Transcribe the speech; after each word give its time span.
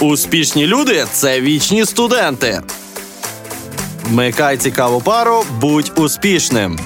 Успішні 0.00 0.66
люди 0.66 1.04
це 1.12 1.40
вічні 1.40 1.84
студенти. 1.84 2.62
Вмикай 4.04 4.56
цікаву 4.56 5.00
пару, 5.00 5.42
будь 5.60 5.92
успішним. 5.96 6.78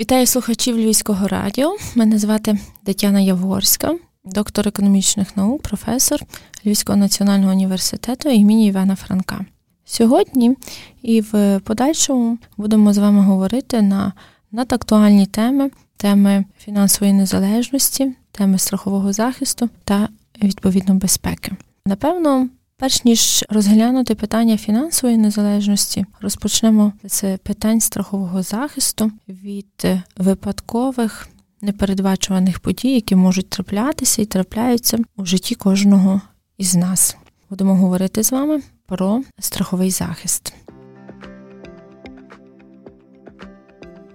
Вітаю 0.00 0.26
слухачів 0.26 0.76
Львівського 0.76 1.28
радіо. 1.28 1.76
Мене 1.94 2.18
звати 2.18 2.58
Тетяна 2.84 3.20
Яворська, 3.20 3.94
доктор 4.24 4.68
економічних 4.68 5.36
наук, 5.36 5.62
професор 5.62 6.20
Львівського 6.66 6.98
національного 6.98 7.52
університету 7.52 8.28
імені 8.28 8.66
Івана 8.66 8.96
Франка. 8.96 9.44
Сьогодні 9.84 10.56
і 11.02 11.20
в 11.20 11.60
подальшому 11.64 12.38
будемо 12.56 12.92
з 12.92 12.98
вами 12.98 13.22
говорити 13.22 13.82
на 13.82 14.12
надактуальні 14.52 15.26
теми, 15.26 15.70
теми 15.96 16.44
фінансової 16.58 17.12
незалежності, 17.12 18.12
теми 18.36 18.58
страхового 18.58 19.12
захисту 19.12 19.70
та 19.84 20.08
відповідно 20.42 20.94
безпеки. 20.94 21.52
Напевно, 21.86 22.48
перш 22.76 23.04
ніж 23.04 23.44
розглянути 23.48 24.14
питання 24.14 24.56
фінансової 24.56 25.18
незалежності, 25.18 26.06
розпочнемо 26.20 26.92
з 27.04 27.36
питань 27.36 27.80
страхового 27.80 28.42
захисту 28.42 29.12
від 29.28 29.86
випадкових 30.16 31.28
непередбачуваних 31.60 32.60
подій, 32.60 32.94
які 32.94 33.16
можуть 33.16 33.48
траплятися 33.48 34.22
і 34.22 34.26
трапляються 34.26 34.98
у 35.16 35.24
житті 35.24 35.54
кожного 35.54 36.20
із 36.58 36.74
нас. 36.74 37.16
Будемо 37.50 37.76
говорити 37.76 38.22
з 38.22 38.32
вами 38.32 38.62
про 38.86 39.22
страховий 39.38 39.90
захист. 39.90 40.54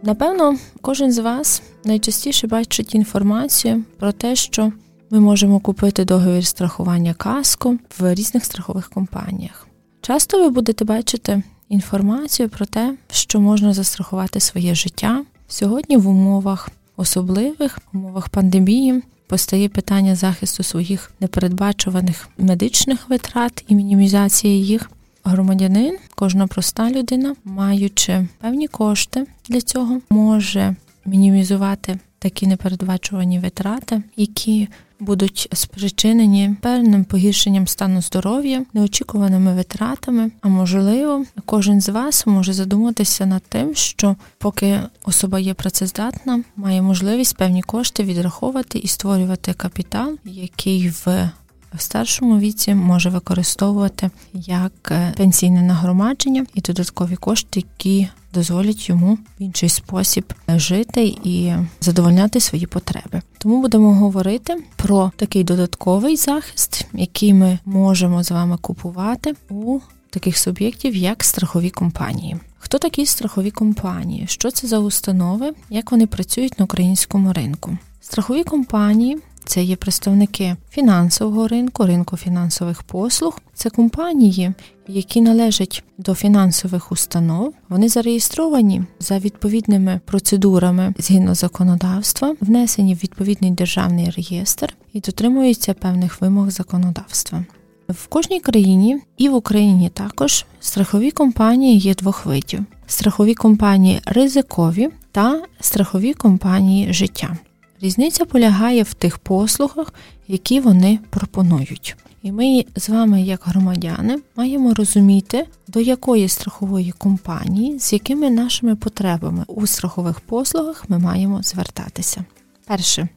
Напевно, 0.03 0.57
кожен 0.81 1.11
з 1.11 1.17
вас 1.19 1.63
найчастіше 1.85 2.47
бачить 2.47 2.95
інформацію 2.95 3.83
про 3.97 4.11
те, 4.11 4.35
що 4.35 4.71
ми 5.09 5.19
можемо 5.19 5.59
купити 5.59 6.05
договір 6.05 6.45
страхування 6.45 7.13
каско 7.13 7.77
в 7.99 8.15
різних 8.15 8.45
страхових 8.45 8.89
компаніях. 8.89 9.67
Часто 10.01 10.43
ви 10.43 10.49
будете 10.49 10.85
бачити 10.85 11.43
інформацію 11.69 12.49
про 12.49 12.65
те, 12.65 12.93
що 13.11 13.39
можна 13.39 13.73
застрахувати 13.73 14.39
своє 14.39 14.75
життя. 14.75 15.23
Сьогодні 15.47 15.97
в 15.97 16.07
умовах 16.07 16.69
особливих 16.97 17.79
в 17.93 17.97
умовах 17.97 18.29
пандемії 18.29 19.03
постає 19.27 19.69
питання 19.69 20.15
захисту 20.15 20.63
своїх 20.63 21.11
непередбачуваних 21.19 22.29
медичних 22.37 23.09
витрат 23.09 23.63
і 23.67 23.75
мінімізації 23.75 24.65
їх. 24.65 24.91
Громадянин, 25.23 25.97
кожна 26.15 26.47
проста 26.47 26.91
людина, 26.91 27.35
маючи 27.43 28.27
певні 28.39 28.67
кошти 28.67 29.27
для 29.49 29.61
цього, 29.61 30.01
може 30.09 30.75
мінімізувати 31.05 31.99
такі 32.19 32.47
непередбачувані 32.47 33.39
витрати, 33.39 34.03
які 34.15 34.67
будуть 35.01 35.49
спричинені 35.53 36.55
певним 36.61 37.03
погіршенням 37.03 37.67
стану 37.67 38.01
здоров'я, 38.01 38.65
неочікуваними 38.73 39.53
витратами. 39.53 40.31
А 40.41 40.47
можливо, 40.47 41.25
кожен 41.45 41.81
з 41.81 41.89
вас 41.89 42.27
може 42.27 42.53
задуматися 42.53 43.25
над 43.25 43.43
тим, 43.49 43.75
що 43.75 44.15
поки 44.37 44.79
особа 45.03 45.39
є 45.39 45.53
працездатна, 45.53 46.43
має 46.55 46.81
можливість 46.81 47.37
певні 47.37 47.61
кошти 47.61 48.03
відраховувати 48.03 48.79
і 48.79 48.87
створювати 48.87 49.53
капітал, 49.53 50.17
який 50.25 50.89
в 50.89 51.29
в 51.73 51.81
старшому 51.81 52.39
віці 52.39 52.75
може 52.75 53.09
використовувати 53.09 54.09
як 54.33 54.91
е, 54.91 55.13
пенсійне 55.17 55.61
нагромадження 55.61 56.45
і 56.53 56.61
додаткові 56.61 57.15
кошти, 57.15 57.63
які 57.77 58.07
дозволять 58.33 58.89
йому 58.89 59.13
в 59.13 59.19
інший 59.39 59.69
спосіб 59.69 60.33
жити 60.47 61.15
і 61.23 61.53
задовольняти 61.81 62.39
свої 62.39 62.65
потреби. 62.65 63.21
Тому 63.37 63.61
будемо 63.61 63.95
говорити 63.95 64.63
про 64.75 65.11
такий 65.15 65.43
додатковий 65.43 66.15
захист, 66.15 66.87
який 66.93 67.33
ми 67.33 67.59
можемо 67.65 68.23
з 68.23 68.31
вами 68.31 68.57
купувати 68.61 69.35
у 69.49 69.79
таких 70.09 70.37
суб'єктів, 70.37 70.95
як 70.95 71.23
страхові 71.23 71.69
компанії. 71.69 72.37
Хто 72.59 72.77
такі 72.77 73.05
страхові 73.05 73.51
компанії? 73.51 74.27
Що 74.27 74.51
це 74.51 74.67
за 74.67 74.79
установи? 74.79 75.53
Як 75.69 75.91
вони 75.91 76.07
працюють 76.07 76.59
на 76.59 76.65
українському 76.65 77.33
ринку? 77.33 77.77
Страхові 78.01 78.43
компанії 78.43 79.17
це 79.51 79.63
є 79.63 79.75
представники 79.75 80.55
фінансового 80.69 81.47
ринку, 81.47 81.85
ринку 81.85 82.17
фінансових 82.17 82.83
послуг. 82.83 83.41
Це 83.53 83.69
компанії, 83.69 84.53
які 84.87 85.21
належать 85.21 85.83
до 85.97 86.15
фінансових 86.15 86.91
установ. 86.91 87.53
Вони 87.69 87.89
зареєстровані 87.89 88.83
за 88.99 89.19
відповідними 89.19 89.99
процедурами 90.05 90.93
згідно 90.97 91.35
законодавства, 91.35 92.35
внесені 92.41 92.93
в 92.93 92.97
відповідний 93.03 93.51
державний 93.51 94.09
реєстр 94.09 94.75
і 94.93 94.99
дотримуються 94.99 95.73
певних 95.73 96.21
вимог 96.21 96.49
законодавства. 96.49 97.45
В 97.89 98.07
кожній 98.07 98.39
країні 98.39 99.01
і 99.17 99.29
в 99.29 99.35
Україні 99.35 99.89
також 99.89 100.45
страхові 100.59 101.11
компанії 101.11 101.77
є 101.77 101.95
двох 101.95 102.25
видів: 102.25 102.59
страхові 102.87 103.33
компанії 103.33 104.01
ризикові 104.05 104.89
та 105.11 105.43
страхові 105.59 106.13
компанії 106.13 106.93
життя. 106.93 107.37
Різниця 107.81 108.25
полягає 108.25 108.83
в 108.83 108.93
тих 108.93 109.17
послугах, 109.17 109.93
які 110.27 110.59
вони 110.59 110.99
пропонують. 111.09 111.95
І 112.21 112.31
ми 112.31 112.65
з 112.75 112.89
вами, 112.89 113.21
як 113.21 113.41
громадяни, 113.43 114.19
маємо 114.35 114.73
розуміти, 114.73 115.47
до 115.67 115.79
якої 115.79 116.27
страхової 116.27 116.91
компанії, 116.91 117.79
з 117.79 117.93
якими 117.93 118.29
нашими 118.29 118.75
потребами 118.75 119.43
у 119.47 119.67
страхових 119.67 120.19
послугах 120.19 120.89
ми 120.89 120.99
маємо 120.99 121.43
звертатися. 121.43 122.25
Перше, 122.65 123.07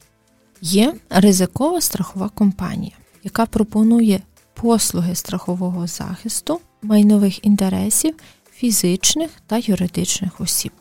є 0.61 0.95
ризикова 1.11 1.81
страхова 1.81 2.29
компанія, 2.29 2.93
яка 3.25 3.47
пропонує 3.47 4.21
послуги 4.55 5.15
страхового 5.15 5.87
захисту 5.87 6.61
майнових 6.83 7.45
інтересів 7.45 8.15
фізичних 8.53 9.31
та 9.47 9.59
юридичних 9.59 10.41
осіб 10.41 10.73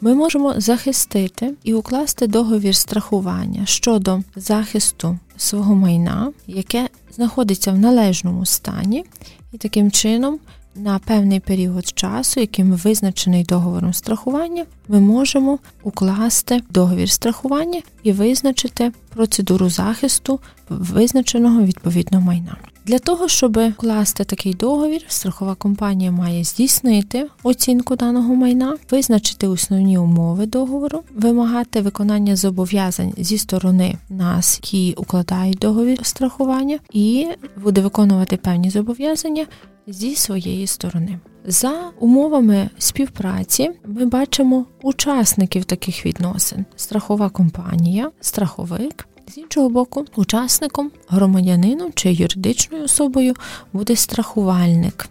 ми 0.00 0.14
можемо 0.14 0.54
захистити 0.56 1.54
і 1.64 1.74
укласти 1.74 2.26
договір 2.26 2.76
страхування 2.76 3.66
щодо 3.66 4.22
захисту 4.36 5.18
свого 5.36 5.74
майна, 5.74 6.32
яке 6.46 6.88
знаходиться 7.16 7.72
в 7.72 7.78
належному 7.78 8.46
стані, 8.46 9.04
і 9.52 9.58
таким 9.58 9.90
чином. 9.90 10.38
На 10.74 10.98
певний 10.98 11.40
період 11.40 11.86
часу, 11.86 12.40
яким 12.40 12.72
визначений 12.72 13.44
договором 13.44 13.94
страхування, 13.94 14.64
ми 14.88 15.00
можемо 15.00 15.58
укласти 15.82 16.62
договір 16.70 17.10
страхування 17.10 17.82
і 18.02 18.12
визначити 18.12 18.92
процедуру 19.08 19.70
захисту 19.70 20.40
визначеного 20.68 21.62
відповідно 21.62 22.20
майна. 22.20 22.56
Для 22.86 22.98
того, 22.98 23.28
щоб 23.28 23.68
вкласти 23.68 24.24
такий 24.24 24.54
договір, 24.54 25.02
страхова 25.08 25.54
компанія 25.54 26.10
має 26.10 26.44
здійснити 26.44 27.26
оцінку 27.42 27.96
даного 27.96 28.34
майна, 28.34 28.76
визначити 28.90 29.48
основні 29.48 29.98
умови 29.98 30.46
договору, 30.46 31.02
вимагати 31.14 31.80
виконання 31.80 32.36
зобов'язань 32.36 33.12
зі 33.18 33.38
сторони 33.38 33.98
нас, 34.08 34.60
які 34.62 34.94
укладають 34.96 35.58
договір 35.58 35.98
страхування, 36.02 36.78
і 36.92 37.28
буде 37.56 37.80
виконувати 37.80 38.36
певні 38.36 38.70
зобов'язання 38.70 39.46
зі 39.86 40.14
своєї 40.14 40.66
сторони. 40.66 41.18
За 41.46 41.90
умовами 42.00 42.70
співпраці 42.78 43.70
ми 43.86 44.06
бачимо 44.06 44.66
учасників 44.82 45.64
таких 45.64 46.06
відносин: 46.06 46.64
страхова 46.76 47.28
компанія, 47.28 48.10
страховик. 48.20 49.06
З 49.34 49.38
іншого 49.38 49.68
боку, 49.68 50.06
учасником, 50.16 50.90
громадянином 51.08 51.92
чи 51.94 52.12
юридичною 52.12 52.84
особою 52.84 53.34
буде 53.72 53.96
страхувальник, 53.96 55.08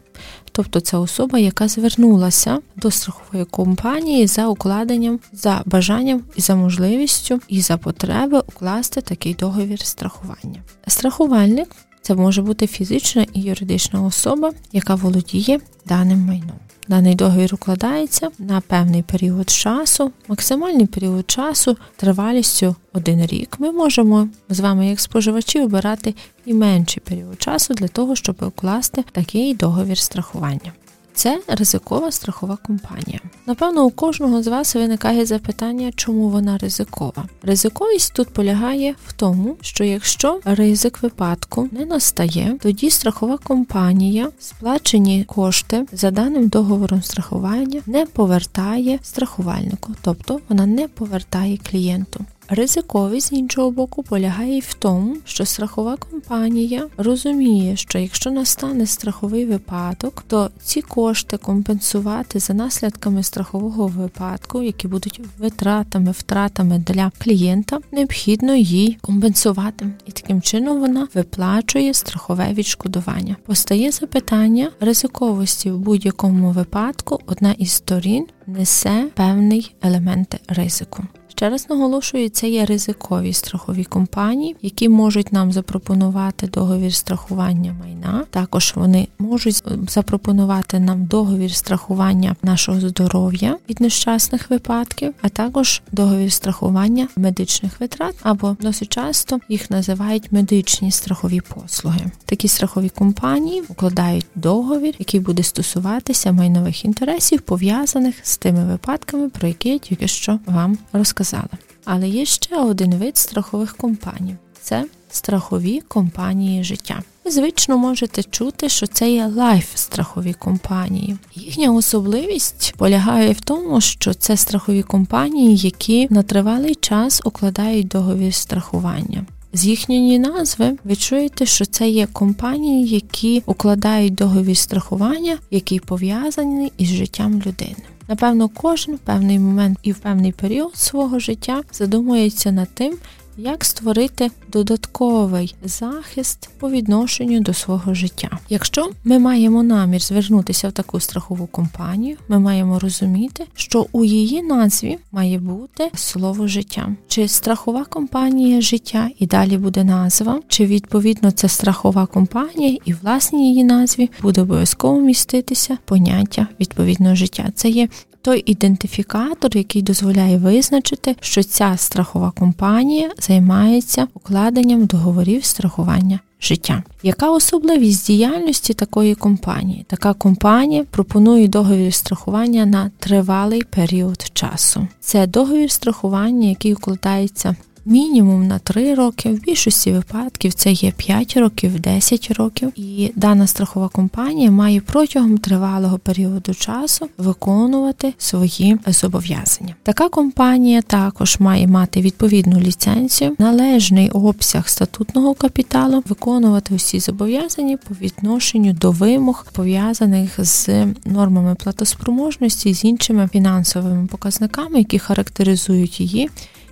тобто 0.52 0.80
це 0.80 0.98
особа, 0.98 1.40
яка 1.40 1.68
звернулася 1.68 2.60
до 2.76 2.92
страхової 2.92 3.46
компанії 3.46 4.28
за 4.28 4.48
укладенням, 4.48 5.20
за 5.34 5.62
бажанням 5.66 6.22
і 6.36 6.42
за 6.42 6.56
можливістю 6.56 7.42
і 7.48 7.62
за 7.62 7.78
потреби 7.78 8.40
укласти 8.40 9.02
такий 9.02 9.34
договір 9.34 9.80
страхування. 9.80 10.62
Страхувальник 10.88 11.76
це 12.02 12.16
може 12.16 12.42
бути 12.42 12.68
фізична 12.68 13.26
і 13.34 13.42
юридична 13.42 14.04
особа, 14.04 14.52
яка 14.72 14.96
володіє 14.96 15.60
даним 15.86 16.20
майном. 16.20 16.69
Даний 16.90 17.16
договір 17.16 17.54
укладається 17.54 18.30
на 18.40 18.62
певний 18.62 19.02
період 19.02 19.50
часу, 19.50 20.12
максимальний 20.28 20.86
період 20.86 21.32
часу 21.32 21.78
тривалістю 21.96 22.76
один 22.94 23.26
рік. 23.26 23.56
Ми 23.60 23.72
можемо 23.72 24.30
з 24.50 24.60
вами, 24.60 24.88
як 24.88 25.00
споживачі, 25.00 25.62
обирати 25.62 26.16
і 26.46 26.54
менший 26.54 27.04
період 27.06 27.42
часу 27.42 27.74
для 27.74 27.88
того, 27.88 28.16
щоб 28.16 28.36
укласти 28.42 29.04
такий 29.12 29.56
договір 29.56 29.98
страхування. 29.98 30.72
Це 31.20 31.42
ризикова 31.48 32.12
страхова 32.12 32.58
компанія. 32.68 33.20
Напевно, 33.46 33.86
у 33.86 33.92
кожного 33.92 34.44
з 34.44 34.48
вас 34.48 34.76
виникає 34.76 35.26
запитання, 35.26 35.92
чому 35.96 36.30
вона 36.30 36.58
ризикова. 36.58 37.26
Ризиковість 37.44 38.14
тут 38.14 38.30
полягає 38.30 38.96
в 39.08 39.14
тому, 39.14 39.58
що 39.62 39.84
якщо 39.84 40.40
ризик 40.46 41.04
випадку 41.04 41.70
не 41.72 41.86
настає, 41.86 42.58
тоді 42.62 42.90
страхова 42.90 43.38
компанія 43.38 44.30
сплачені 44.40 45.24
кошти 45.24 45.86
за 45.92 46.12
даним 46.12 46.48
договором 46.48 47.02
страхування 47.02 47.82
не 47.86 48.06
повертає 48.06 49.00
страхувальнику, 49.04 49.96
тобто 50.02 50.40
вона 50.50 50.66
не 50.66 50.88
повертає 50.88 51.58
клієнту. 51.58 52.26
Ризиковість 52.52 53.28
з 53.28 53.32
іншого 53.32 53.72
боку 53.72 54.04
полягає 54.04 54.60
в 54.60 54.74
тому, 54.74 55.18
що 55.26 55.46
страхова 55.46 55.98
компанія 56.12 56.88
розуміє, 56.98 57.76
що 57.76 58.00
якщо 58.00 58.32
настане 58.32 58.86
страховий 58.86 59.46
випадок, 59.46 60.24
то 60.28 60.50
ці 60.64 60.82
кошти 60.82 61.38
компенсувати 61.38 62.40
за 62.40 62.54
наслідками 62.54 63.24
страхового 63.24 63.88
випадку, 63.88 64.62
які 64.62 64.88
будуть 64.88 65.22
витратами, 65.40 66.12
втратами 66.12 66.84
для 66.88 67.12
клієнта, 67.18 67.80
необхідно 67.92 68.56
їй 68.56 68.98
компенсувати, 69.02 69.86
і 70.06 70.12
таким 70.12 70.42
чином 70.42 70.80
вона 70.80 71.08
виплачує 71.14 71.94
страхове 71.94 72.54
відшкодування. 72.54 73.36
Постає 73.46 73.92
запитання 73.92 74.72
ризиковості 74.80 75.72
в 75.72 75.80
будь-якому 75.80 76.52
випадку. 76.52 77.20
Одна 77.26 77.52
із 77.52 77.72
сторін 77.72 78.28
несе 78.50 79.08
певний 79.16 79.76
елемент 79.82 80.42
ризику. 80.48 81.04
Ще 81.40 81.50
раз 81.50 81.70
наголошую, 81.70 82.30
це 82.30 82.50
є 82.50 82.66
ризикові 82.66 83.34
страхові 83.34 83.84
компанії, 83.84 84.56
які 84.62 84.90
можуть 84.90 85.34
нам 85.34 85.52
запропонувати 85.52 86.48
договір 86.48 86.94
страхування 86.94 87.76
майна. 87.80 88.26
Також 88.30 88.74
вони 88.76 89.08
можуть 89.20 89.64
запропонувати 89.88 90.80
нам 90.80 91.06
договір 91.06 91.52
страхування 91.52 92.36
нашого 92.44 92.80
здоров'я 92.80 93.58
від 93.70 93.82
нещасних 93.82 94.50
випадків, 94.50 95.14
а 95.22 95.30
також 95.30 95.82
договір 95.92 96.32
страхування 96.32 97.08
медичних 97.16 97.80
витрат, 97.80 98.16
або 98.22 98.58
досить 98.62 98.90
часто 98.90 99.40
їх 99.50 99.70
називають 99.70 100.32
медичні 100.32 100.92
страхові 100.92 101.42
послуги. 101.42 102.02
Такі 102.26 102.48
страхові 102.48 102.90
компанії 102.90 103.64
укладають 103.70 104.26
договір, 104.36 104.96
який 105.00 105.20
буде 105.20 105.44
стосуватися 105.44 106.32
майнових 106.32 106.86
інтересів, 106.86 107.42
пов'язаних 107.42 108.16
з 108.24 108.38
тими 108.40 108.66
випадками, 108.66 109.30
про 109.30 109.48
які 109.48 109.70
я 109.70 109.78
тільки 109.78 110.08
що 110.08 110.40
вам 110.46 110.78
розказала. 110.94 111.50
Але 111.86 112.10
є 112.10 112.26
ще 112.26 112.58
один 112.58 112.96
вид 112.96 113.18
страхових 113.18 113.76
компаній 113.76 114.36
це 114.62 114.86
страхові 115.12 115.82
компанії 115.88 116.64
життя. 116.64 117.04
Ви 117.26 117.32
звично 117.32 117.78
можете 117.78 118.24
чути, 118.24 118.70
що 118.70 118.88
це 118.88 119.12
є 119.12 119.28
лайф-страхові 119.28 120.34
компанії. 120.34 121.18
Їхня 121.36 121.74
особливість 121.74 122.74
полягає 122.78 123.32
в 123.32 123.42
тому, 123.42 123.82
що 123.82 124.14
це 124.14 124.38
страхові 124.38 124.84
компанії, 124.84 125.58
які 125.58 126.08
на 126.10 126.24
тривалий 126.24 126.76
час 126.76 127.22
укладають 127.26 127.88
договір 127.88 128.34
страхування. 128.34 129.26
З 129.54 129.66
їхньої 129.66 130.20
назви 130.20 130.78
ви 130.84 130.96
чуєте, 130.96 131.46
що 131.46 131.66
це 131.66 131.90
є 131.90 132.08
компанії, 132.08 132.88
які 132.88 133.44
укладають 133.46 134.16
договір 134.16 134.58
страхування, 134.58 135.38
який 135.52 135.80
пов'язаний 135.80 136.72
із 136.78 136.90
життям 136.90 137.34
людини. 137.34 137.76
Напевно, 138.10 138.50
кожен 138.50 138.96
в 138.96 139.00
певний 139.00 139.40
момент 139.40 139.80
і 139.84 139.92
в 139.92 140.00
певний 140.00 140.32
період 140.32 140.76
свого 140.76 141.20
життя 141.20 141.62
задумується 141.72 142.52
над 142.52 142.70
тим, 142.74 142.98
як 143.40 143.66
створити 143.66 144.32
додатковий 144.52 145.56
захист 145.64 146.50
по 146.60 146.70
відношенню 146.70 147.40
до 147.40 147.54
свого 147.54 147.94
життя. 147.94 148.30
Якщо 148.50 148.92
ми 149.04 149.20
маємо 149.20 149.64
намір 149.64 150.02
звернутися 150.02 150.70
в 150.70 150.72
таку 150.72 151.00
страхову 151.00 151.48
компанію, 151.48 152.18
ми 152.28 152.40
маємо 152.40 152.80
розуміти, 152.80 153.46
що 153.54 153.86
у 153.92 154.06
її 154.06 154.42
назві 154.42 154.98
має 155.12 155.40
бути 155.40 155.92
слово 155.96 156.48
життя, 156.48 156.96
чи 157.08 157.28
страхова 157.28 157.86
компанія 157.86 158.62
життя, 158.62 159.10
і 159.20 159.26
далі 159.26 159.58
буде 159.58 159.84
назва, 159.84 160.40
чи 160.48 160.66
відповідно 160.66 161.32
це 161.32 161.50
страхова 161.50 162.06
компанія, 162.06 162.78
і 162.86 162.94
власній 162.94 163.50
її 163.50 163.64
назві 163.64 164.10
буде 164.22 164.42
обов'язково 164.42 165.00
міститися 165.00 165.78
поняття 165.86 166.48
відповідного 166.60 167.16
життя. 167.16 167.52
Це 167.56 167.70
є 167.70 167.88
той 168.22 168.44
ідентифікатор, 168.46 169.58
який 169.58 169.82
дозволяє 169.82 170.38
визначити, 170.38 171.16
що 171.22 171.44
ця 171.44 171.78
страхова 171.78 172.32
компанія 172.32 173.12
займається 173.20 174.08
укладенням 174.14 174.86
договорів 174.86 175.44
страхування. 175.46 176.20
Життя. 176.42 176.84
Яка 177.04 177.32
особливість 177.32 178.08
діяльності 178.08 178.74
такої 178.74 179.16
компанії? 179.16 179.86
Така 179.88 180.14
компанія 180.14 180.84
пропонує 180.92 181.48
договір 181.48 181.94
страхування 181.94 182.66
на 182.66 182.92
тривалий 183.00 183.64
період 183.64 184.32
часу. 184.34 184.88
Це 185.00 185.28
договір 185.28 185.72
страхування, 185.72 186.50
який 186.50 186.74
укладається 186.74 187.56
мінімум 187.86 188.48
на 188.48 188.60
3 188.60 188.96
роки. 188.96 189.30
В 189.30 189.42
більшості 189.42 189.92
випадків 189.92 190.54
це 190.54 190.72
є 190.72 190.92
5 190.92 191.38
років, 191.38 191.80
10 191.80 192.32
років. 192.32 192.72
І 192.76 193.12
дана 193.16 193.48
страхова 193.48 193.88
компанія 193.88 194.52
має 194.52 194.82
протягом 194.82 195.38
тривалого 195.38 195.98
періоду 195.98 196.54
часу 196.54 197.10
виконувати 197.18 198.14
свої 198.18 198.78
зобов'язання. 198.88 199.76
Така 199.84 200.10
компанія 200.10 200.82
також 200.82 201.40
має 201.40 201.68
мати 201.68 202.02
відповідну 202.02 202.60
ліцензію, 202.60 203.36
належний 203.40 204.10
обсяг 204.10 204.68
статутного 204.68 205.34
капіталу, 205.34 206.04
виконувати 206.08 206.76
усі 206.76 207.00
зобов'язання 207.00 207.78
по 207.78 207.96
відношенню 208.02 208.74
до 208.74 208.92
вимог 208.92 209.46
пов'язаних 209.54 210.46
з 210.46 210.70
нормами 211.06 211.56
платоспроможності 211.56 212.74
з 212.74 212.84
іншими 212.84 213.30
фінансовими 213.32 214.08
показниками, 214.08 214.78
які 214.78 215.00
характеризують 215.00 216.00
її 216.00 216.30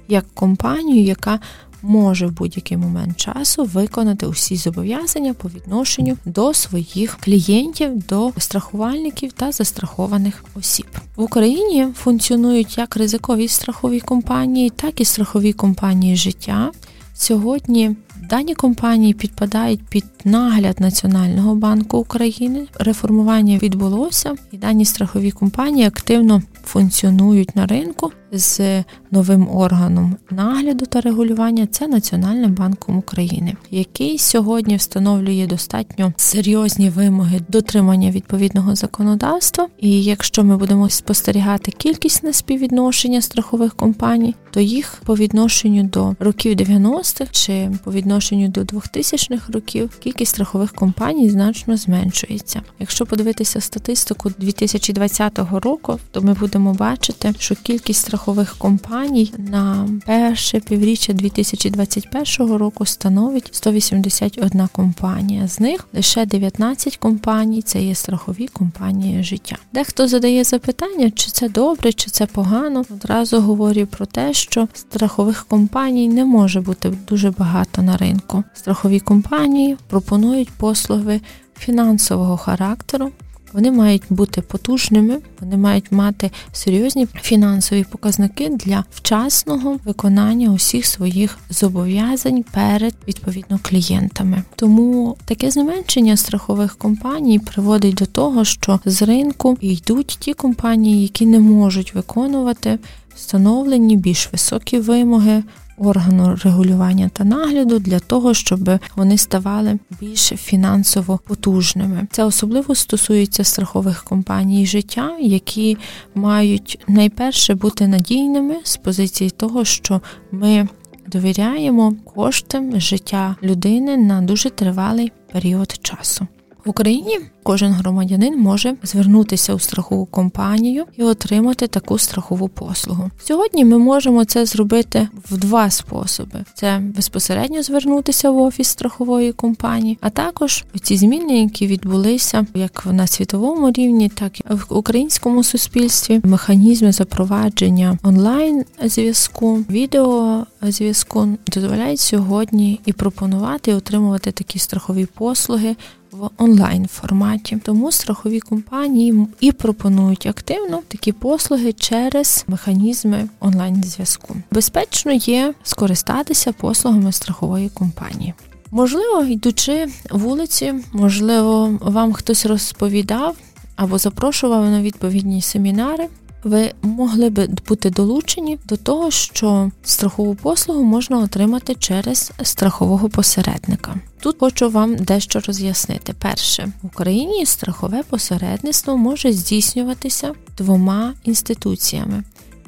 як 0.07 0.25
компанію, 0.33 1.03
яка 1.03 1.39
може 1.81 2.27
в 2.27 2.31
будь-який 2.31 2.77
момент 2.77 3.17
часу 3.17 3.63
виконати 3.63 4.25
усі 4.25 4.55
зобов'язання 4.55 5.33
по 5.33 5.49
відношенню 5.49 6.17
до 6.25 6.53
своїх 6.53 7.17
клієнтів, 7.19 8.07
до 8.07 8.31
страхувальників 8.37 9.31
та 9.31 9.51
застрахованих 9.51 10.43
осіб 10.55 10.87
в 11.15 11.21
Україні. 11.21 11.87
Функціонують 11.95 12.77
як 12.77 12.97
ризикові 12.97 13.47
страхові 13.47 13.99
компанії, 13.99 14.69
так 14.69 15.01
і 15.01 15.05
страхові 15.05 15.53
компанії 15.53 16.15
життя. 16.15 16.71
Сьогодні 17.13 17.95
дані 18.27 18.55
компанії 18.55 19.13
підпадають 19.13 19.83
під 19.89 20.05
нагляд 20.25 20.79
Національного 20.79 21.55
банку 21.55 21.97
України. 21.97 22.67
Реформування 22.79 23.57
відбулося, 23.57 24.35
і 24.51 24.57
дані 24.57 24.85
страхові 24.85 25.31
компанії 25.31 25.87
активно 25.87 26.41
функціонують 26.63 27.55
на 27.55 27.65
ринку 27.65 28.11
з 28.31 28.83
новим 29.11 29.47
органом 29.55 30.15
нагляду 30.31 30.85
та 30.85 31.01
регулювання. 31.01 31.67
Це 31.67 31.87
Національним 31.87 32.53
банком 32.53 32.97
України, 32.97 33.55
який 33.71 34.17
сьогодні 34.17 34.75
встановлює 34.75 35.47
достатньо 35.47 36.13
серйозні 36.17 36.89
вимоги 36.89 37.41
дотримання 37.47 38.11
відповідного 38.11 38.75
законодавства. 38.75 39.67
І 39.79 40.03
якщо 40.03 40.43
ми 40.43 40.57
будемо 40.57 40.89
спостерігати 40.89 41.71
кількісне 41.71 42.33
співвідношення 42.33 43.21
страхових 43.21 43.75
компаній, 43.75 44.35
то 44.51 44.59
їх 44.59 45.01
по 45.05 45.15
відношенню 45.15 45.83
до 45.83 46.15
років 46.19 46.53
90-х 46.53 47.31
чи 47.31 47.69
по 47.83 47.91
відношенню 47.91 48.16
до 48.47 48.61
2000-х 48.61 49.53
років 49.53 49.89
кількість 49.99 50.31
страхових 50.31 50.73
компаній 50.73 51.29
значно 51.29 51.77
зменшується. 51.77 52.61
Якщо 52.79 53.05
подивитися 53.05 53.61
статистику 53.61 54.31
2020 54.39 55.39
року, 55.51 55.99
то 56.11 56.21
ми 56.21 56.33
будемо 56.33 56.73
бачити, 56.73 57.33
що 57.39 57.55
кількість 57.55 58.01
страхових 58.01 58.57
компаній 58.57 59.33
на 59.37 59.89
перше 60.05 60.59
півріччя 60.59 61.13
2021 61.13 62.53
року 62.55 62.85
становить 62.85 63.49
181 63.51 64.67
компанія. 64.71 65.47
З 65.47 65.59
них 65.59 65.87
лише 65.93 66.25
19 66.25 66.97
компаній 66.97 67.61
це 67.61 67.81
є 67.81 67.95
страхові 67.95 68.47
компанії 68.47 69.23
життя. 69.23 69.55
Дехто 69.73 70.07
задає 70.07 70.43
запитання, 70.43 71.11
чи 71.11 71.31
це 71.31 71.49
добре, 71.49 71.93
чи 71.93 72.11
це 72.11 72.25
погано. 72.25 72.85
Одразу 72.89 73.41
говорю 73.41 73.85
про 73.85 74.05
те, 74.05 74.33
що 74.33 74.67
страхових 74.73 75.45
компаній 75.45 76.07
не 76.07 76.25
може 76.25 76.61
бути 76.61 76.93
дуже 77.07 77.31
багато 77.31 77.81
на 77.81 77.97
ринку. 77.97 78.06
Страхові 78.53 78.99
компанії 78.99 79.77
пропонують 79.87 80.49
послуги 80.49 81.21
фінансового 81.57 82.37
характеру. 82.37 83.11
Вони 83.53 83.71
мають 83.71 84.03
бути 84.09 84.41
потужними, 84.41 85.17
вони 85.39 85.57
мають 85.57 85.91
мати 85.91 86.31
серйозні 86.51 87.05
фінансові 87.05 87.83
показники 87.83 88.49
для 88.49 88.83
вчасного 88.91 89.79
виконання 89.85 90.49
усіх 90.49 90.85
своїх 90.85 91.37
зобов'язань 91.49 92.43
перед 92.53 92.93
відповідно 93.07 93.59
клієнтами. 93.61 94.43
Тому 94.55 95.17
таке 95.25 95.51
зменшення 95.51 96.17
страхових 96.17 96.75
компаній 96.75 97.39
приводить 97.39 97.95
до 97.95 98.05
того, 98.05 98.45
що 98.45 98.79
з 98.85 99.01
ринку 99.01 99.57
йдуть 99.61 100.17
ті 100.19 100.33
компанії, 100.33 101.01
які 101.01 101.25
не 101.25 101.39
можуть 101.39 101.95
виконувати 101.95 102.79
встановлені 103.15 103.97
більш 103.97 104.31
високі 104.31 104.79
вимоги 104.79 105.43
органу 105.77 106.37
регулювання 106.43 107.09
та 107.13 107.23
нагляду 107.23 107.79
для 107.79 107.99
того, 107.99 108.33
щоб 108.33 108.69
вони 108.95 109.17
ставали 109.17 109.79
більш 109.99 110.19
фінансово 110.19 111.19
потужними. 111.27 112.07
Це 112.11 112.23
особливо 112.23 112.75
стосується 112.75 113.43
страхових 113.43 114.03
компаній 114.03 114.65
життя, 114.65 115.17
які 115.19 115.77
мають 116.15 116.79
найперше 116.87 117.55
бути 117.55 117.87
надійними 117.87 118.55
з 118.63 118.77
позиції 118.77 119.29
того, 119.29 119.65
що 119.65 120.01
ми 120.31 120.67
довіряємо 121.07 121.93
коштам 122.15 122.79
життя 122.79 123.35
людини 123.43 123.97
на 123.97 124.21
дуже 124.21 124.49
тривалий 124.49 125.11
період 125.31 125.79
часу. 125.81 126.27
В 126.67 126.69
Україні 126.69 127.19
кожен 127.43 127.71
громадянин 127.71 128.39
може 128.39 128.75
звернутися 128.83 129.53
у 129.53 129.59
страхову 129.59 130.05
компанію 130.05 130.85
і 130.97 131.03
отримати 131.03 131.67
таку 131.67 131.97
страхову 131.97 132.47
послугу. 132.47 133.11
Сьогодні 133.23 133.65
ми 133.65 133.77
можемо 133.77 134.25
це 134.25 134.45
зробити 134.45 135.07
в 135.29 135.37
два 135.37 135.69
способи: 135.69 136.43
це 136.53 136.81
безпосередньо 136.95 137.63
звернутися 137.63 138.31
в 138.31 138.37
офіс 138.37 138.67
страхової 138.67 139.31
компанії, 139.31 139.97
а 140.01 140.09
також 140.09 140.65
ці 140.81 140.97
зміни, 140.97 141.41
які 141.41 141.67
відбулися 141.67 142.45
як 142.55 142.87
на 142.91 143.07
світовому 143.07 143.71
рівні, 143.71 144.09
так 144.09 144.39
і 144.39 144.43
в 144.49 144.65
українському 144.69 145.43
суспільстві. 145.43 146.21
Механізми 146.23 146.91
запровадження 146.91 147.97
онлайн 148.03 148.65
зв'язку, 148.83 149.55
відео 149.69 150.45
зв'язку 150.61 151.27
дозволяють 151.53 151.99
сьогодні 151.99 152.79
і 152.85 152.93
пропонувати 152.93 153.71
і 153.71 153.73
отримувати 153.73 154.31
такі 154.31 154.59
страхові 154.59 155.05
послуги 155.05 155.75
в 156.11 156.29
онлайн 156.37 156.87
форматі. 156.87 157.57
Тому 157.63 157.91
страхові 157.91 158.39
компанії 158.39 159.27
і 159.39 159.51
пропонують 159.51 160.25
активно 160.25 160.81
такі 160.87 161.11
послуги 161.11 161.73
через 161.73 162.45
механізми 162.47 163.29
онлайн 163.39 163.83
зв'язку. 163.83 164.35
Безпечно 164.51 165.11
є 165.11 165.53
скористатися 165.63 166.51
послугами 166.51 167.11
страхової 167.11 167.69
компанії. 167.69 168.33
Можливо, 168.71 169.23
йдучи 169.23 169.87
вулиці, 170.11 170.73
можливо, 170.93 171.77
вам 171.81 172.13
хтось 172.13 172.45
розповідав 172.45 173.35
або 173.75 173.97
запрошував 173.97 174.65
на 174.65 174.81
відповідні 174.81 175.41
семінари 175.41 176.07
ви 176.47 176.71
могли 176.81 177.29
би 177.29 177.49
бути 177.67 177.89
долучені 177.89 178.59
до 178.65 178.77
того, 178.77 179.11
що 179.11 179.71
страхову 179.83 180.35
послугу 180.35 180.83
можна 180.83 181.19
отримати 181.19 181.75
через 181.75 182.31
страхового 182.43 183.09
посередника. 183.09 183.95
Тут 184.19 184.35
хочу 184.39 184.69
вам 184.69 184.95
дещо 184.95 185.39
роз'яснити. 185.39 186.13
Перше, 186.19 186.71
в 186.81 186.85
Україні 186.85 187.45
страхове 187.45 188.03
посередництво 188.03 188.97
може 188.97 189.33
здійснюватися 189.33 190.33
двома 190.57 191.13
інституціями: 191.23 192.23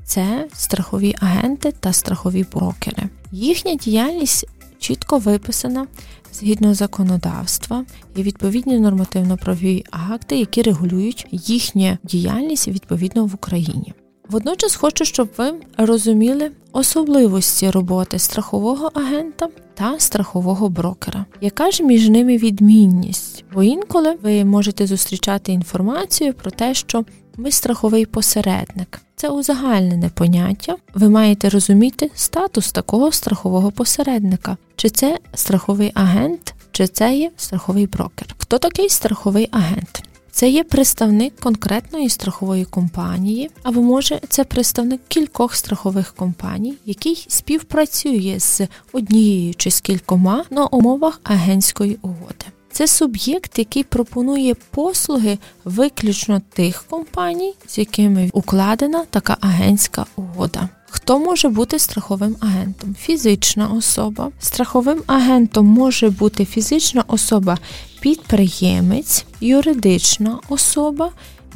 це 0.06 0.48
страхові 0.54 1.16
агенти 1.20 1.74
та 1.80 1.94
страхові 1.94 2.46
брокери. 2.54 3.04
Їхня 3.32 3.76
діяльність 3.76 4.46
чітко 4.80 5.18
виписана 5.18 5.88
згідно 6.34 6.74
законодавства 6.74 7.86
і 8.16 8.24
відповідні 8.24 8.80
нормативно-правові 8.80 9.84
акти, 9.92 10.40
які 10.40 10.62
регулюють 10.62 11.28
їхню 11.32 11.98
діяльність 12.04 12.68
відповідно 12.68 13.26
в 13.26 13.36
Україні. 13.36 13.94
Водночас 14.30 14.76
хочу, 14.76 15.06
щоб 15.06 15.30
ви 15.38 15.54
розуміли 15.78 16.52
особливості 16.72 17.72
роботи 17.72 18.20
страхового 18.20 18.92
агента 18.94 19.50
та 19.74 20.00
страхового 20.00 20.70
брокера. 20.70 21.26
Яка 21.42 21.72
ж 21.72 21.84
між 21.84 22.10
ними 22.10 22.38
відмінність? 22.38 23.46
Бо 23.54 23.64
інколи 23.64 24.18
ви 24.22 24.46
можете 24.46 24.88
зустрічати 24.88 25.52
інформацію 25.52 26.34
про 26.34 26.52
те, 26.52 26.74
що 26.74 27.06
ми 27.40 27.52
страховий 27.52 28.06
посередник. 28.06 29.02
Це 29.16 29.30
узагальнене 29.30 30.10
поняття. 30.10 30.76
Ви 30.94 31.10
маєте 31.10 31.50
розуміти 31.50 32.12
статус 32.16 32.72
такого 32.72 33.12
страхового 33.12 33.72
посередника, 33.72 34.58
чи 34.76 34.90
це 34.90 35.18
страховий 35.34 35.92
агент, 35.94 36.54
чи 36.72 36.88
це 36.88 37.16
є 37.16 37.32
страховий 37.38 37.88
брокер. 37.88 38.36
Хто 38.38 38.58
такий 38.58 38.90
страховий 38.90 39.50
агент? 39.52 40.04
Це 40.32 40.50
є 40.50 40.64
представник 40.64 41.36
конкретної 41.36 42.10
страхової 42.10 42.66
компанії, 42.66 43.52
або 43.64 43.82
може 43.82 44.20
це 44.30 44.44
представник 44.44 45.02
кількох 45.08 45.56
страхових 45.56 46.14
компаній, 46.14 46.74
який 46.86 47.26
співпрацює 47.28 48.36
з 48.40 48.62
однією 48.94 49.54
чи 49.54 49.72
з 49.72 49.82
кількома 49.82 50.44
на 50.50 50.66
умовах 50.66 51.20
агентської 51.24 51.98
угоди. 52.02 52.46
Це 52.72 52.88
суб'єкт, 52.88 53.60
який 53.60 53.84
пропонує 53.84 54.56
послуги 54.72 55.38
виключно 55.66 56.42
тих 56.54 56.84
компаній, 56.90 57.54
з 57.68 57.78
якими 57.78 58.30
укладена 58.34 59.06
така 59.10 59.38
агентська 59.42 60.06
угода. 60.16 60.70
Хто 60.90 61.20
може 61.20 61.50
бути 61.50 61.80
страховим 61.80 62.36
агентом? 62.40 62.96
Фізична 63.00 63.68
особа. 63.68 64.32
Страховим 64.40 65.04
агентом 65.08 65.66
може 65.66 66.10
бути 66.10 66.46
фізична 66.46 67.04
особа, 67.08 67.58
підприємець, 68.00 69.26
юридична 69.42 70.40
особа, 70.50 71.12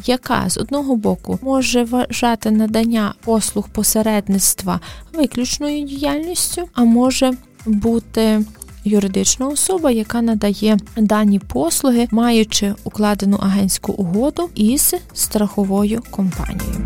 яка 0.05 0.49
з 0.49 0.57
одного 0.57 0.95
боку 0.95 1.39
може 1.41 1.83
вважати 1.83 2.51
надання 2.51 3.13
послуг 3.25 3.69
посередництва 3.69 4.79
виключною 5.13 5.83
діяльністю, 5.83 6.69
а 6.73 6.83
може 6.83 7.31
бути 7.65 8.45
юридична 8.85 9.47
особа, 9.47 9.91
яка 9.91 10.21
надає 10.21 10.77
дані 10.97 11.39
послуги, 11.39 12.07
маючи 12.11 12.73
укладену 12.83 13.37
агентську 13.37 13.93
угоду 13.93 14.49
із 14.55 14.93
страховою 15.13 16.01
компанією. 16.11 16.85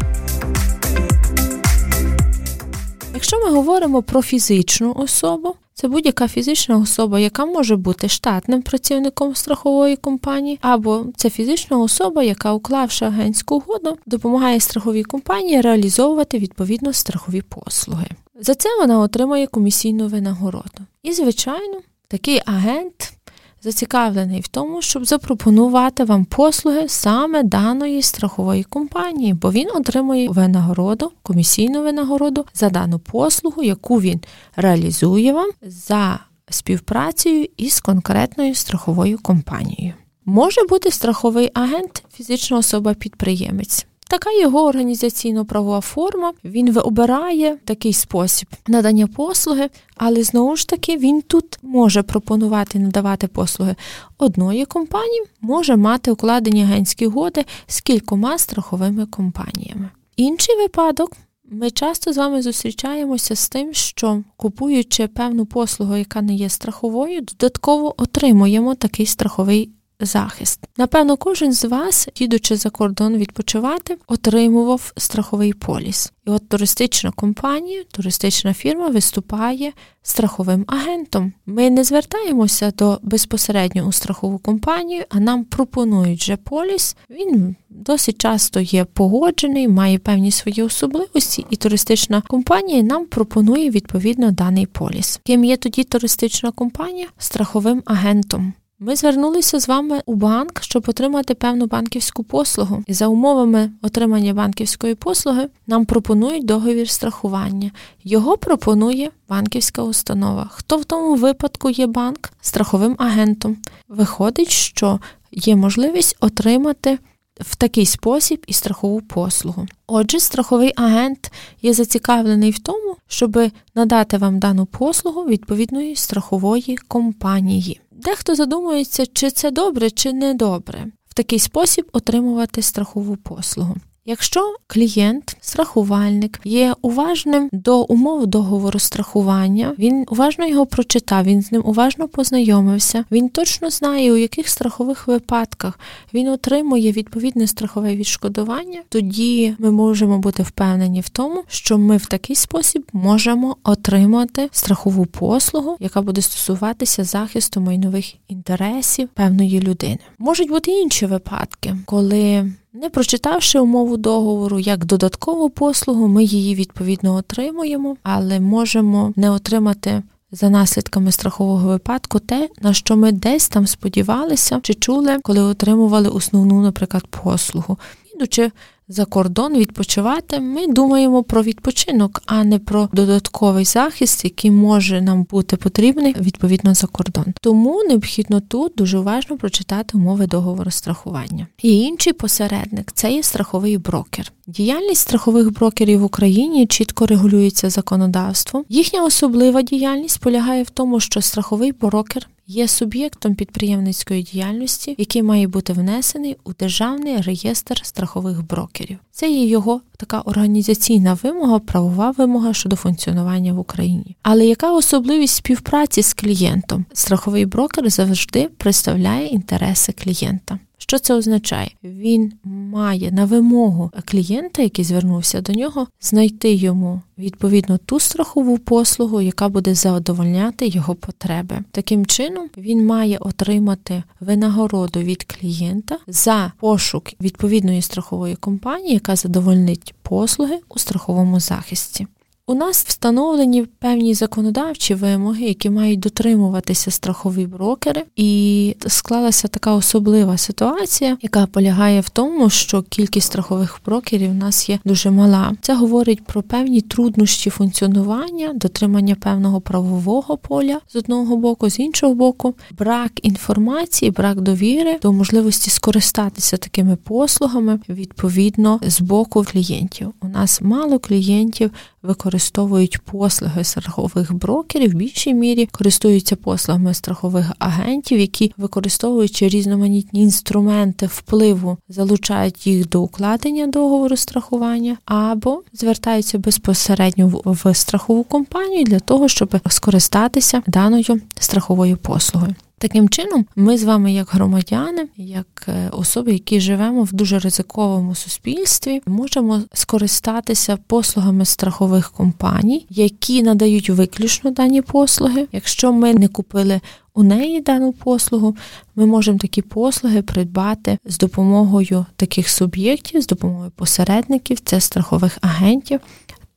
Якщо 3.14 3.40
ми 3.40 3.52
говоримо 3.52 4.04
про 4.04 4.22
фізичну 4.22 4.94
особу, 4.98 5.56
це 5.80 5.88
будь-яка 5.88 6.28
фізична 6.28 6.78
особа, 6.78 7.20
яка 7.20 7.46
може 7.46 7.76
бути 7.76 8.10
штатним 8.10 8.62
працівником 8.62 9.36
страхової 9.36 9.96
компанії, 9.96 10.60
або 10.62 11.06
це 11.16 11.30
фізична 11.30 11.78
особа, 11.80 12.24
яка, 12.24 12.54
уклавши 12.54 13.06
агентську 13.06 13.56
угоду, 13.56 13.98
допомагає 14.06 14.60
страховій 14.60 15.04
компанії 15.04 15.62
реалізовувати 15.62 16.40
відповідно 16.40 16.94
страхові 16.94 17.42
послуги. 17.42 18.08
За 18.40 18.56
це 18.56 18.70
вона 18.80 19.00
отримує 19.00 19.48
комісійну 19.48 20.08
винагороду. 20.08 20.82
І, 21.04 21.14
звичайно, 21.14 21.82
такий 22.08 22.42
агент 22.46 23.14
зацікавлений 23.62 24.42
в 24.42 24.48
тому, 24.48 24.82
щоб 24.82 25.06
запропонувати 25.06 26.04
вам 26.04 26.26
послуги 26.26 26.88
саме 26.88 27.44
даної 27.44 28.02
страхової 28.02 28.64
компанії, 28.64 29.34
бо 29.34 29.52
він 29.52 29.70
отримує 29.76 30.30
винагороду, 30.30 31.12
комісійну 31.22 31.84
винагороду 31.84 32.46
за 32.54 32.70
дану 32.70 33.00
послугу, 33.00 33.64
яку 33.64 34.02
він 34.02 34.20
реалізує 34.56 35.34
вам 35.34 35.50
за 35.62 36.20
співпрацею 36.50 37.48
із 37.58 37.80
конкретною 37.80 38.56
страховою 38.56 39.20
компанією. 39.22 39.94
Може 40.26 40.62
бути 40.70 40.92
страховий 40.92 41.52
агент, 41.54 42.04
фізична 42.14 42.58
особа-підприємець. 42.58 43.86
Така 44.10 44.32
його 44.32 44.66
організаційно-правова 44.66 45.82
форма. 45.82 46.34
Він 46.44 46.78
обирає 46.78 47.58
такий 47.66 47.94
спосіб 47.94 48.48
надання 48.68 49.08
послуги, 49.08 49.70
але 49.96 50.24
знову 50.24 50.56
ж 50.56 50.68
таки 50.68 50.98
він 50.98 51.22
тут 51.22 51.60
може 51.62 52.04
пропонувати 52.04 52.80
надавати 52.80 53.28
послуги 53.28 53.76
одної 54.18 54.66
компанії, 54.66 55.24
може 55.42 55.76
мати 55.76 56.12
укладені 56.12 56.64
агентські 56.64 57.08
угоди 57.08 57.46
з 57.68 57.82
кількома 57.82 58.38
страховими 58.38 59.06
компаніями. 59.06 59.90
Інший 60.16 60.56
випадок. 60.56 61.12
Ми 61.52 61.72
часто 61.72 62.14
з 62.14 62.18
вами 62.18 62.42
зустрічаємося 62.42 63.36
з 63.36 63.50
тим, 63.50 63.74
що 63.74 64.24
купуючи 64.38 65.08
певну 65.08 65.46
послугу, 65.46 65.98
яка 65.98 66.22
не 66.22 66.36
є 66.36 66.50
страховою, 66.50 67.22
додатково 67.22 68.02
отримуємо 68.02 68.76
такий 68.76 69.06
страховий 69.06 69.72
захист. 70.00 70.60
Напевно, 70.78 71.18
кожен 71.18 71.54
з 71.54 71.64
вас, 71.64 72.08
їдучи 72.16 72.56
за 72.56 72.70
кордон 72.70 73.18
відпочивати, 73.18 73.98
отримував 74.08 74.92
страховий 74.98 75.54
поліс. 75.54 76.14
І 76.28 76.30
от 76.30 76.50
туристична 76.50 77.12
компанія, 77.12 77.84
туристична 77.92 78.54
фірма 78.54 78.88
виступає 78.90 79.74
страховим 80.02 80.66
агентом. 80.68 81.34
Ми 81.46 81.70
не 81.70 81.84
звертаємося 81.84 82.72
до 82.78 83.00
безпосередньо 83.04 83.84
у 83.88 83.92
страхову 83.92 84.38
компанію, 84.38 85.04
а 85.10 85.20
нам 85.20 85.44
пропонують 85.44 86.22
вже 86.22 86.38
поліс. 86.38 86.96
Він 87.10 87.56
досить 87.70 88.22
часто 88.22 88.60
є 88.60 88.86
погоджений, 88.86 89.68
має 89.68 90.00
певні 90.00 90.32
свої 90.32 90.64
особливості, 90.64 91.46
і 91.50 91.56
туристична 91.56 92.22
компанія 92.22 92.84
нам 92.84 93.06
пропонує 93.06 93.70
відповідно 93.70 94.32
даний 94.32 94.66
поліс. 94.66 95.20
Ким 95.24 95.44
є 95.44 95.58
тоді 95.58 95.84
туристична 95.84 96.52
компанія? 96.52 97.08
Страховим 97.18 97.84
агентом. 97.86 98.54
Ми 98.80 98.96
звернулися 98.96 99.60
з 99.60 99.68
вами 99.68 100.02
у 100.06 100.16
банк, 100.16 100.64
щоб 100.64 100.86
отримати 100.88 101.34
певну 101.34 101.66
банківську 101.66 102.24
послугу. 102.24 102.84
І 102.88 102.94
за 102.94 103.08
умовами 103.08 103.72
отримання 103.82 104.34
банківської 104.34 104.96
послуги 104.96 105.48
нам 105.68 105.86
пропонують 105.86 106.46
договір 106.46 106.90
страхування. 106.90 107.72
Його 108.04 108.38
пропонує 108.38 109.12
банківська 109.30 109.84
установа. 109.84 110.50
Хто 110.52 110.78
в 110.78 110.86
тому 110.86 111.16
випадку 111.16 111.70
є 111.70 111.88
банк 111.88 112.30
страховим 112.42 112.96
агентом? 112.98 113.58
Виходить, 113.88 114.52
що 114.52 115.00
є 115.32 115.56
можливість 115.56 116.18
отримати. 116.20 117.00
В 117.40 117.56
такий 117.56 117.86
спосіб 117.86 118.44
і 118.48 118.54
страхову 118.54 119.02
послугу. 119.02 119.68
Отже, 119.88 120.20
страховий 120.20 120.74
агент 120.76 121.32
є 121.62 121.74
зацікавлений 121.74 122.52
в 122.52 122.60
тому, 122.60 122.96
щоб 123.08 123.40
надати 123.76 124.18
вам 124.18 124.40
дану 124.40 124.66
послугу 124.66 125.22
відповідної 125.22 125.96
страхової 125.96 126.78
компанії. 126.88 127.80
Дехто 127.98 128.36
задумується, 128.36 129.06
чи 129.06 129.32
це 129.32 129.52
добре, 129.52 129.90
чи 129.90 130.14
не 130.14 130.34
добре 130.34 130.86
в 131.08 131.14
такий 131.14 131.40
спосіб 131.40 131.90
отримувати 131.94 132.62
страхову 132.62 133.16
послугу. 133.16 133.76
Якщо 134.10 134.56
клієнт, 134.68 135.38
страхувальник 135.42 136.40
є 136.44 136.76
уважним 136.82 137.50
до 137.52 137.82
умов 137.82 138.28
договору 138.28 138.80
страхування, 138.80 139.76
він 139.80 140.06
уважно 140.10 140.48
його 140.48 140.66
прочитав, 140.66 141.24
він 141.24 141.42
з 141.42 141.52
ним 141.52 141.62
уважно 141.66 142.08
познайомився, 142.08 143.06
він 143.12 143.30
точно 143.30 143.70
знає, 143.70 144.14
у 144.14 144.18
яких 144.18 144.50
страхових 144.50 145.08
випадках 145.08 145.80
він 146.14 146.28
отримує 146.28 146.92
відповідне 146.92 147.48
страхове 147.48 147.96
відшкодування, 147.96 148.82
тоді 148.90 149.56
ми 149.60 149.72
можемо 149.72 150.20
бути 150.20 150.44
впевнені 150.44 151.02
в 151.02 151.10
тому, 151.10 151.44
що 151.48 151.78
ми 151.78 151.98
в 151.98 152.06
такий 152.06 152.36
спосіб 152.36 152.84
можемо 152.94 153.58
отримати 153.64 154.50
страхову 154.52 155.06
послугу, 155.06 155.78
яка 155.80 156.02
буде 156.02 156.22
стосуватися 156.22 157.04
захисту 157.04 157.62
майнових 157.62 158.14
інтересів 158.28 159.10
певної 159.14 159.62
людини. 159.62 160.00
Можуть 160.18 160.50
бути 160.50 160.72
інші 160.72 161.06
випадки, 161.06 161.76
коли 161.86 162.52
не 162.74 162.90
прочитавши 162.90 163.60
умову 163.60 163.98
договору 163.98 164.60
як 164.60 164.86
додаткову 164.86 165.50
послугу, 165.50 166.08
ми 166.08 166.24
її 166.24 166.56
відповідно 166.56 167.16
отримуємо, 167.16 167.98
але 168.04 168.40
можемо 168.40 169.14
не 169.16 169.32
отримати. 169.32 170.04
За 170.32 170.50
наслідками 170.50 171.12
страхового 171.12 171.68
випадку, 171.68 172.20
те, 172.20 172.50
на 172.62 172.74
що 172.74 172.98
ми 172.98 173.12
десь 173.12 173.50
там 173.50 173.68
сподівалися 173.68 174.60
чи 174.64 174.74
чули, 174.74 175.18
коли 175.24 175.42
отримували 175.42 176.10
основну, 176.10 176.62
наприклад, 176.62 177.08
послугу, 177.08 177.78
ідучи 178.16 178.52
за 178.90 179.06
кордон 179.06 179.58
відпочивати, 179.58 180.40
ми 180.40 180.68
думаємо 180.68 181.24
про 181.24 181.44
відпочинок, 181.44 182.22
а 182.26 182.44
не 182.44 182.60
про 182.60 182.90
додатковий 182.94 183.66
захист, 183.66 184.24
який 184.24 184.52
може 184.52 185.02
нам 185.02 185.24
бути 185.24 185.58
потрібний 185.58 186.16
відповідно 186.22 186.74
за 186.74 186.88
кордон. 186.88 187.26
Тому 187.42 187.84
необхідно 187.84 188.40
тут 188.40 188.74
дуже 188.78 188.98
уважно 188.98 189.38
прочитати 189.38 189.98
умови 189.98 190.28
договору 190.28 190.72
страхування. 190.72 191.48
І 191.62 191.80
інший 191.80 192.14
посередник 192.14 192.92
це 192.94 193.12
є 193.12 193.24
страховий 193.24 193.78
брокер. 193.78 194.32
Діяльність 194.48 195.02
страхових 195.02 195.54
брокерів 195.54 196.00
в 196.00 196.04
Україні 196.04 196.68
чітко 196.68 197.06
регулюється 197.06 197.70
законодавством. 197.70 198.66
Їхня 198.70 199.06
особлива 199.06 199.62
діяльність 199.62 200.20
полягає 200.20 200.64
в 200.64 200.70
тому, 200.70 201.00
що 201.00 201.22
страховий 201.22 201.72
брокер 201.72 202.28
є 202.48 202.68
суб'єктом 202.68 203.36
підприємницької 203.36 204.24
діяльності, 204.24 204.96
який 204.98 205.24
має 205.24 205.48
бути 205.48 205.74
внесений 205.74 206.38
у 206.44 206.54
державний 206.54 207.22
реєстр 207.22 207.80
страхових 207.84 208.48
брокерів. 208.48 208.98
Це 209.12 209.32
є 209.32 209.46
його 209.46 209.82
така 209.98 210.22
організаційна 210.22 211.18
вимога, 211.24 211.60
правова 211.60 212.12
вимога 212.12 212.54
щодо 212.54 212.76
функціонування 212.76 213.54
в 213.54 213.60
Україні. 213.60 214.16
Але 214.22 214.46
яка 214.46 214.74
особливість 214.74 215.36
співпраці 215.36 216.04
з 216.04 216.14
клієнтом? 216.14 216.86
Страховий 216.94 217.46
брокер 217.46 217.90
завжди 217.90 218.50
представляє 218.58 219.28
інтереси 219.28 219.92
клієнта. 219.92 220.60
Що 220.90 221.00
це 221.00 221.14
означає? 221.14 221.72
Він 221.84 222.34
має 222.44 223.12
на 223.12 223.26
вимогу 223.26 223.92
клієнта, 224.06 224.62
який 224.62 224.86
звернувся 224.86 225.42
до 225.42 225.54
нього, 225.54 225.88
знайти 226.02 226.54
йому 226.54 227.02
відповідно 227.18 227.78
ту 227.78 228.00
страхову 228.00 228.58
послугу, 228.58 229.22
яка 229.22 229.50
буде 229.50 229.76
задовольняти 229.76 230.68
його 230.68 230.96
потреби. 230.96 231.60
Таким 231.72 232.06
чином 232.06 232.50
він 232.58 232.86
має 232.86 233.18
отримати 233.18 234.04
винагороду 234.20 235.00
від 235.00 235.24
клієнта 235.24 235.98
за 236.08 236.52
пошук 236.60 237.04
відповідної 237.22 237.82
страхової 237.82 238.36
компанії, 238.36 238.94
яка 238.94 239.16
задовольнить 239.16 239.94
послуги 240.02 240.60
у 240.70 240.80
страховому 240.80 241.40
захисті. 241.40 242.08
У 242.50 242.56
нас 242.56 242.86
встановлені 242.88 243.66
певні 243.80 244.14
законодавчі 244.14 244.94
вимоги, 244.94 245.46
які 245.46 245.70
мають 245.70 246.00
дотримуватися 246.00 246.92
страхові 246.92 247.46
брокери, 247.46 248.04
і 248.16 248.76
склалася 248.88 249.48
така 249.48 249.74
особлива 249.74 250.38
ситуація, 250.38 251.18
яка 251.22 251.46
полягає 251.46 252.02
в 252.02 252.10
тому, 252.10 252.50
що 252.50 252.82
кількість 252.82 253.28
страхових 253.28 253.82
брокерів 253.86 254.32
у 254.32 254.34
нас 254.34 254.70
є 254.70 254.80
дуже 254.86 255.12
мала. 255.12 255.54
Це 255.62 255.76
говорить 255.76 256.26
про 256.26 256.42
певні 256.42 256.82
труднощі 256.82 257.50
функціонування, 257.50 258.54
дотримання 258.54 259.16
певного 259.16 259.62
правового 259.62 260.38
поля 260.38 260.80
з 260.88 260.96
одного 260.96 261.38
боку, 261.38 261.70
з 261.70 261.80
іншого 261.80 262.14
боку, 262.14 262.56
брак 262.78 263.12
інформації, 263.24 264.12
брак 264.12 264.42
довіри 264.42 265.00
до 265.02 265.14
можливості 265.14 265.70
скористатися 265.70 266.58
такими 266.58 266.96
послугами 266.96 267.80
відповідно 267.90 268.80
з 268.88 269.02
боку 269.02 269.46
клієнтів. 269.52 270.14
У 270.22 270.28
нас 270.28 270.62
мало 270.62 271.00
клієнтів 271.00 271.72
використовують 272.08 273.00
послуги 273.00 273.64
страхових 273.64 274.34
брокерів 274.34 274.92
в 274.92 274.94
більшій 274.94 275.34
мірі 275.34 275.70
користуються 275.72 276.36
послугами 276.36 276.94
страхових 276.94 277.52
агентів, 277.60 278.20
які 278.20 278.54
використовуючи 278.58 279.48
різноманітні 279.48 280.22
інструменти 280.22 281.06
впливу, 281.06 281.78
залучають 281.90 282.68
їх 282.68 282.90
до 282.90 283.02
укладення 283.02 283.68
договору 283.68 284.18
страхування, 284.18 284.98
або 285.06 285.64
звертаються 285.74 286.38
безпосередньо 286.38 287.42
в 287.46 287.74
страхову 287.74 288.24
компанію 288.24 288.84
для 288.84 289.00
того, 289.00 289.28
щоб 289.28 289.56
скористатися 289.70 290.62
даною 290.68 291.22
страховою 291.40 291.98
послугою. 291.98 292.56
Таким 292.80 293.10
чином, 293.10 293.46
ми 293.56 293.78
з 293.78 293.84
вами, 293.84 294.14
як 294.14 294.30
громадяни, 294.30 295.08
як 295.18 295.66
е, 295.68 295.90
особи, 295.92 296.34
які 296.34 296.60
живемо 296.60 297.04
в 297.04 297.14
дуже 297.14 297.40
ризиковому 297.40 298.16
суспільстві, 298.16 299.02
можемо 299.06 299.62
скористатися 299.74 300.78
послугами 300.88 301.46
страхових 301.46 302.12
компаній, 302.12 302.86
які 302.90 303.44
надають 303.44 303.90
виключно 303.90 304.52
дані 304.52 304.82
послуги. 304.82 305.48
Якщо 305.52 305.94
ми 305.94 306.14
не 306.14 306.28
купили 306.28 306.82
у 307.14 307.24
неї 307.24 307.62
дану 307.62 307.94
послугу, 307.94 308.56
ми 308.96 309.06
можемо 309.06 309.38
такі 309.38 309.62
послуги 309.62 310.22
придбати 310.22 310.98
з 311.06 311.18
допомогою 311.18 312.06
таких 312.16 312.50
суб'єктів, 312.50 313.22
з 313.22 313.28
допомогою 313.28 313.72
посередників, 313.76 314.60
це 314.60 314.80
страхових 314.80 315.38
агентів 315.42 316.00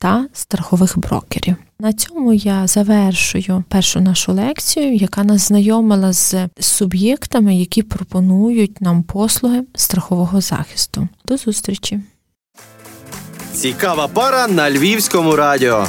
та 0.00 0.26
страхових 0.32 0.98
брокерів. 0.98 1.56
На 1.80 1.92
цьому 1.92 2.32
я 2.32 2.66
завершую 2.66 3.64
першу 3.68 4.00
нашу 4.00 4.32
лекцію, 4.32 4.94
яка 4.94 5.24
нас 5.24 5.48
знайомила 5.48 6.12
з 6.12 6.48
суб'єктами, 6.60 7.56
які 7.56 7.82
пропонують 7.82 8.80
нам 8.80 9.02
послуги 9.02 9.62
страхового 9.74 10.40
захисту. 10.40 11.08
До 11.24 11.36
зустрічі! 11.36 12.00
Цікава 13.52 14.08
пара 14.08 14.48
на 14.48 14.70
львівському 14.70 15.36
радіо. 15.36 15.86